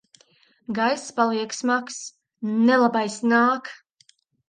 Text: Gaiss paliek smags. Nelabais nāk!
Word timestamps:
Gaiss 0.77 1.03
paliek 1.19 1.53
smags. 1.59 2.01
Nelabais 2.67 3.23
nāk! 3.35 3.75